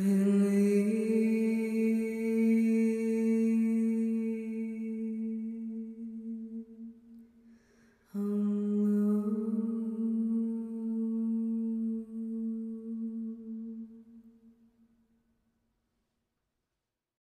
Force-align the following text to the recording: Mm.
Mm. 0.00 0.39